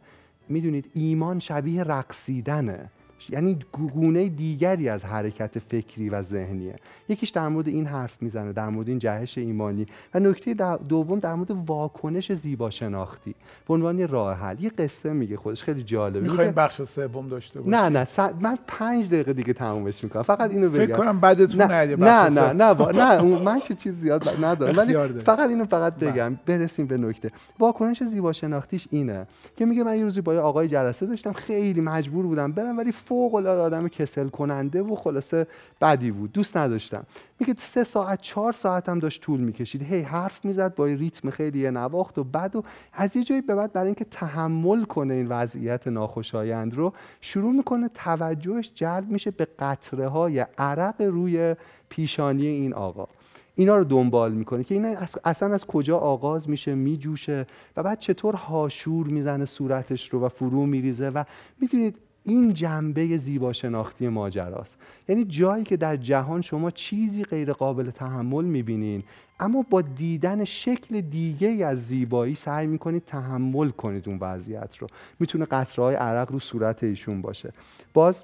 [0.49, 2.89] می‌دونید ایمان شبیه رقصیدنه.
[3.29, 3.59] یعنی
[3.93, 6.75] گونه دیگری از حرکت فکری و ذهنیه.
[7.09, 9.85] یکیش در مورد این حرف می‌زنه در مورد این جهش ایمانی.
[10.13, 10.53] و نکته
[10.89, 13.35] دوم در مورد واکنش زیبا شناختی
[13.67, 16.19] به عنوان راه حل یه قصه میگه خودش خیلی جالبه.
[16.19, 17.75] می‌خوایم بخش سوم داشته باشیم.
[17.75, 18.07] نه نه
[18.41, 20.21] من پنج دقیقه دیگه تمومش می‌کنم.
[20.21, 20.85] فقط اینو بگم.
[20.85, 24.77] فکر کنم بعدتون نه نه نه نه, نه, من چه چیز زیاد ندارم.
[24.77, 26.11] ولی فقط اینو فقط بله.
[26.11, 27.31] بگم برسیم به نکته.
[27.59, 32.25] واکنش زیبا شناختیش اینه که میگه من یه روزی با آقای جلسه داشتم خیلی مجبور
[32.25, 35.47] بودم برم ولی فوق العاده آدم کسل کننده و خلاصه
[35.81, 36.31] بدی بود.
[36.31, 37.05] دوست نداشتم.
[37.39, 39.83] میگه سه ساعت چهار ساعت هم داشت طول می‌کشید.
[39.83, 43.73] هی حرف می‌زد با ریتم خیلی نواخت و بد و از یه جایی به بعد
[43.73, 50.07] برای اینکه تحمل کنه این وضعیت ناخوشایند رو شروع می‌کنه توجهش جلب میشه به قطره
[50.07, 51.55] های عرق روی
[51.89, 53.07] پیشانی این آقا.
[53.55, 57.47] اینا رو دنبال می‌کنه که این اصلا از کجا آغاز میشه میجوشه
[57.77, 61.23] و بعد چطور هاشور می‌زنه صورتش رو و فرو میریزه و
[61.61, 64.77] می‌دونید این جنبه زیبا شناختی ماجراست.
[65.09, 69.03] یعنی جایی که در جهان شما چیزی غیر قابل تحمل می‌بینین
[69.39, 74.87] اما با دیدن شکل دیگه از زیبایی سعی می‌کنید تحمل کنید اون وضعیت رو.
[75.19, 77.53] می‌تونه قطره‌های عرق رو صورت ایشون باشه.
[77.93, 78.23] باز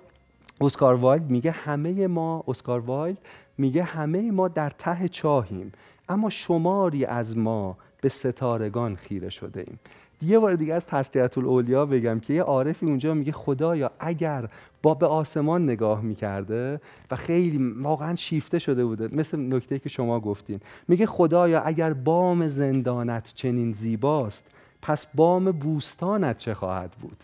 [0.61, 3.17] اسکار وایلد میگه همه ما اسکار وایلد
[3.57, 5.71] میگه همه ما در ته چاهیم
[6.09, 9.79] اما شماری از ما به ستارگان خیره شده ایم.
[10.21, 14.49] یه بار دیگه از تذکرت الاولیا بگم که یه عارفی اونجا میگه خدایا اگر
[14.83, 16.81] با به آسمان نگاه می‌کرده
[17.11, 20.59] و خیلی واقعا شیفته شده بوده مثل نکته که شما گفتین.
[20.87, 24.43] میگه خدایا اگر بام زندانت چنین زیباست
[24.81, 27.17] پس بام بوستانت چه خواهد بود؟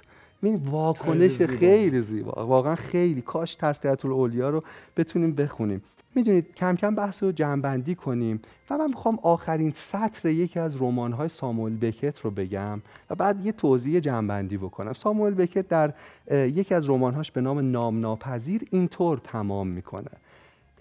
[0.43, 2.45] این واکنش خیلی زیبا.
[2.45, 3.21] واقعا خیلی.
[3.21, 4.63] کاش تذکرت الاولیا رو
[4.97, 5.81] بتونیم بخونیم.
[6.17, 8.41] می‌دونید کم کم بحث رو جمعبندی کنیم.
[8.69, 13.51] و من می‌خوام آخرین سطر یکی از های ساموئل بکت رو بگم و بعد یه
[13.51, 14.93] توضیح جمعبندی بکنم.
[14.93, 15.93] ساموئل بکت در
[16.31, 20.11] یکی از رمانهاش به نام نام ناپذیر اینطور تمام می‌کنه.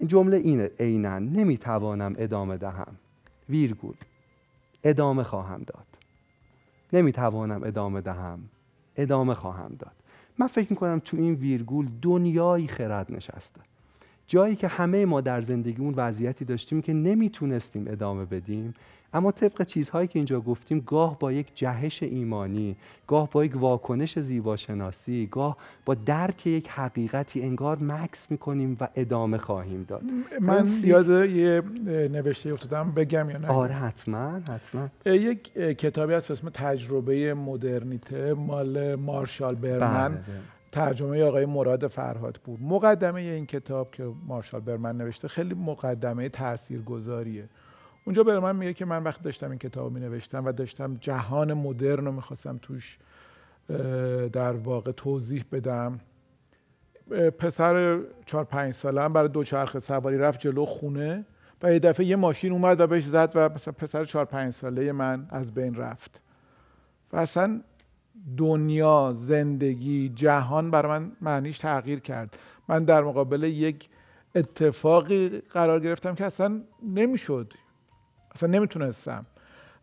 [0.07, 2.95] جمله اینه عینا نمی‌توانم ادامه دهم.
[3.49, 3.95] ویرگول
[4.83, 5.85] ادامه خواهم داد.
[6.93, 8.39] نمی‌توانم ادامه دهم.
[8.95, 9.95] ادامه خواهم داد.
[10.37, 13.61] من فکر می‌کنم تو این ویرگول دنیایی خرد نشسته.
[14.27, 18.73] جایی که همه ما در زندگیمون وضعیتی داشتیم که نمی‌تونستیم ادامه بدیم
[19.13, 22.75] اما طبق چیزهایی که اینجا گفتیم گاه با یک جهش ایمانی
[23.07, 29.37] گاه با یک واکنش زیباشناسی گاه با درک یک حقیقتی انگار مکس می‌کنیم و ادامه
[29.37, 30.03] خواهیم داد.
[30.41, 34.89] من یاد یه نوشته افتادم بگم یا نه؟ آره حتما حتما.
[35.05, 40.56] یک کتابی هست به اسم تجربه مدرنیته مال مارشال برمن بله، بله.
[40.77, 42.59] ترجمه آقای مراد فرهاد بود.
[42.61, 47.49] مقدمه این کتاب که مارشال برمن نوشته خیلی مقدمه تاثیرگذاریه.
[48.05, 52.05] اونجا برمن میگه که من وقتی داشتم این کتاب می نوشتم و داشتم جهان مدرن
[52.05, 52.97] رو می‌خواستم توش
[54.33, 55.99] در واقع توضیح بدم.
[57.39, 61.25] پسر چهار پنج ساله هم برای دوچرخه سواری رفت جلو خونه
[61.63, 64.91] و یه دفعه یه ماشین اومد و بهش زد و مثلا پسر چهار پنج ساله
[64.91, 66.21] من از بین رفت.
[67.13, 67.61] و اصلا
[68.37, 72.37] دنیا زندگی جهان برای من معنیش تغییر کرد.
[72.67, 73.89] من در مقابل یک
[74.35, 77.53] اتفاقی قرار گرفتم که اصلا نمی‌شد.
[78.35, 79.25] اصلا نمی‌تونستم.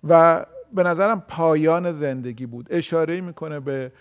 [0.08, 2.66] و به نظرم پایان زندگی بود.
[2.70, 3.92] اشاره می‌کنه به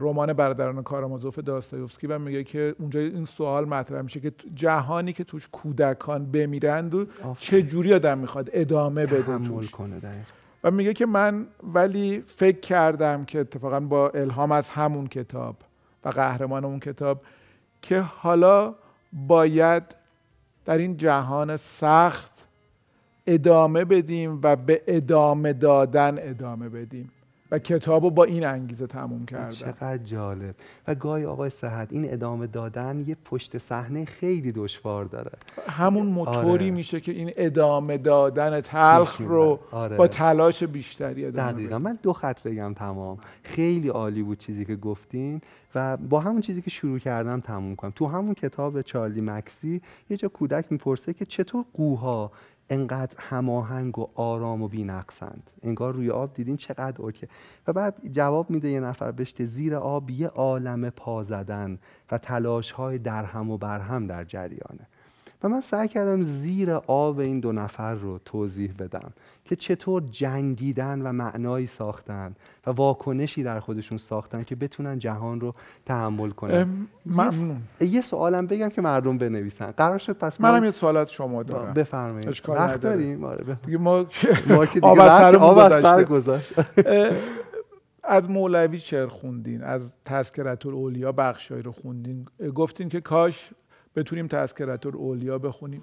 [0.00, 5.24] رمان برادران کارامازوف داستایوفسکی و میگه که اونجا این سوال مطرح میشه که جهانی که
[5.24, 7.06] توش کودکان بمیرند و
[7.38, 9.70] چه جوری آدم می‌خواد ادامه بده توش.
[9.70, 10.00] کنه
[10.64, 15.56] و میگه که من ولی فکر کردم که اتفاقا با الهام از همون کتاب
[16.04, 17.22] و قهرمان اون کتاب
[17.82, 18.74] که حالا
[19.12, 19.94] باید
[20.64, 22.48] در این جهان سخت
[23.26, 27.10] ادامه بدیم و به ادامه دادن ادامه بدیم.
[27.52, 30.54] و کتاب رو با این انگیزه تموم کردم چقدر جالب.
[30.88, 35.30] و گاهی آقای صحت این ادامه دادن یه پشت صحنه خیلی دشوار داره.
[35.68, 36.70] همون موتوری آره.
[36.70, 39.60] میشه که این ادامه دادن تلخ رو.
[39.70, 39.96] آره.
[39.96, 41.78] با تلاش بیشتری ادامه دقیقا.
[41.78, 43.18] من دو خط بگم تمام.
[43.42, 45.40] خیلی عالی بود چیزی که گفتین
[45.74, 47.92] و با همون چیزی که شروع کردم تموم کنم.
[47.96, 52.32] تو همون کتاب چارلی مکسی یه جا کودک می‌پرسه که چطور قوها
[52.72, 55.50] انقدر هماهنگ و آرام و بی‌نقصند.
[55.62, 57.26] انگار روی آب دیدین چقدر اوکی.
[57.66, 61.78] و بعد جواب میده یه نفر بهش که زیر آب یه عالم پا زدن
[62.10, 64.88] و تلاش های درهم و برهم در جریانه.
[65.44, 69.12] و من سعی کردم زیر آب این دو نفر رو توضیح بدم
[69.44, 72.34] که چطور جنگیدن و معنایی ساختن
[72.66, 75.54] و واکنشی در خودشون ساختن که بتونن جهان رو
[75.86, 76.86] تحمل کنن.
[77.06, 79.70] ممنون یه, یه سوالم بگم که مردم بنویسن.
[79.70, 81.74] قرار شد پس من منم یه سوال از شما دارم.
[81.74, 82.42] بفرمایید.
[82.48, 82.80] وقت.
[82.80, 83.56] داریم؟ آره.
[83.66, 84.06] دیگه ما
[84.46, 84.86] ما که دیگه
[85.38, 86.04] آب از سر.
[86.04, 86.52] گذاشت
[88.04, 92.26] از مولوی شعر خوندین از تذکرت الاولیا بخشایی رو خوندین.
[92.54, 93.50] گفتین که کاش
[93.96, 95.82] بتونیم تذکرت الاولیا بخونیم.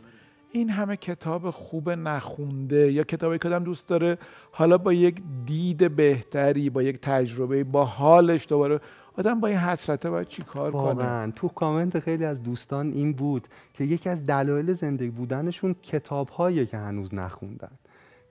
[0.52, 4.18] این همه کتاب خوب نخونده یا کتابی که آدم دوست داره
[4.52, 8.80] حالا با یک دید بهتری با یک تجربه با حالش دوباره
[9.18, 13.48] آدم با این حسرته باید چی کار کنه؟ تو کامنت خیلی از دوستان این بود
[13.74, 16.30] که یکی از دلایل زندگی بودنشون کتاب
[16.66, 17.72] که هنوز نخوندن.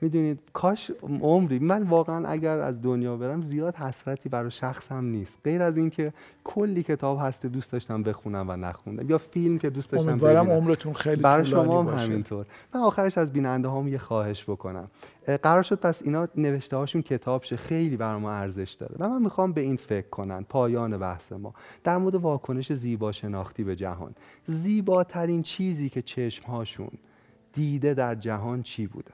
[0.01, 0.91] می‌دونید کاش
[1.21, 5.39] عمری من واقعا اگر از دنیا برم زیاد حسرتی برای شخصم نیست.
[5.45, 6.13] غیر از اینکه
[6.45, 10.45] کلی کتاب هست که دوست داشتم بخونم و نخوندم یا فیلم که دوست داشتم امیدوارم
[10.45, 10.57] ببینم.
[10.57, 11.99] عمرتون خیلی برای شما هم.
[11.99, 12.47] همینطور.
[12.75, 14.89] من آخرش از بیننده هام یه خواهش بکنم.
[15.43, 17.57] قرار شد پس اینا نوشته هاشون کتاب شه.
[17.57, 18.95] خیلی بر ما ارزش داره.
[18.99, 20.45] و من می‌خوام به این فکر کنن.
[20.49, 21.55] پایان بحث ما.
[21.85, 24.15] در مورد واکنش زیبا شناختی به جهان.
[24.47, 26.91] زیباترین چیزی که چشم هاشون
[27.53, 29.11] دیده در جهان چی بوده؟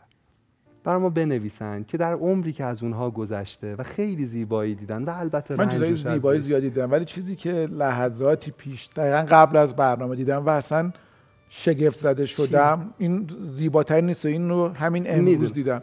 [0.84, 5.10] برای ما بنویسن که در عمری که از اونها گذشته و خیلی زیبایی دیدن و
[5.10, 6.40] البته من چیزای زیبایی.
[6.40, 10.92] زیادی دیدم ولی چیزی که لحظاتی پیش دقیقا قبل از برنامه دیدم و اصلا
[11.48, 15.52] شگفت زده شدم این زیباترین نیست و این رو همین امروز.
[15.52, 15.82] دیدم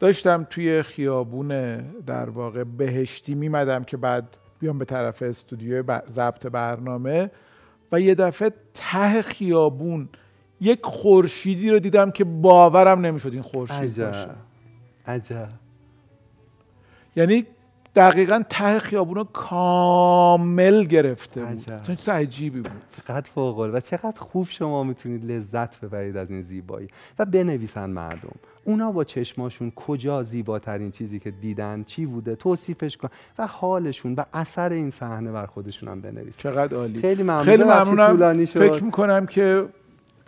[0.00, 1.76] داشتم توی خیابون
[2.06, 7.30] در واقع بهشتی میمدم که بعد بیام به طرف استودیو ضبط برنامه
[7.92, 10.08] و یه دفعه ته خیابون
[10.60, 14.28] یک خورشیدی رو دیدم که باورم نمی‌شد این خورشید باشه.
[15.06, 15.48] عجب.
[17.16, 17.46] یعنی
[17.94, 21.58] دقیقا ته خیابون رو کامل گرفته بود.
[21.58, 21.72] عجب.
[21.72, 22.82] اصلا چیز عجیبی بود.
[22.96, 26.88] چقدر فوق العاده و چقدر خوب شما می‌تونید لذت ببرید از این زیبایی.
[27.18, 28.34] و بنویسن مردم.
[28.64, 33.08] اونا با چشماشون کجا زیباترین چیزی که دیدن چی بوده؟ توصیفش کن.
[33.38, 36.42] و حالشون و اثر این صحنه بر خودشون هم بنویسن.
[36.42, 37.00] چقدر عالی.
[37.00, 37.42] خیلی ممنون.
[37.42, 38.06] خیلی ممنونم.
[38.06, 38.60] طولانی شد.
[38.60, 39.64] فکر می‌کنم که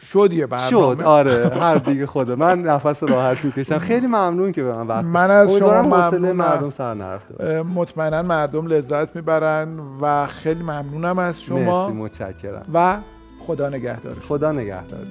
[0.01, 0.97] شد یه برنامه.
[0.97, 2.35] شد آره هر دیگه خوده.
[2.35, 3.79] من نفس راحت می‌کشم.
[3.79, 6.37] خیلی ممنون که به من وقت من از شما ممنونم.
[6.37, 9.69] مردم سر نرفته مطمئنا مردم لذت می‌برن
[10.01, 11.89] و خیلی ممنونم از شما.
[11.89, 12.65] مرسی متشکرم.
[12.75, 12.97] و
[13.47, 14.17] خدا نگهدار.
[14.29, 14.99] خدا نگهدار.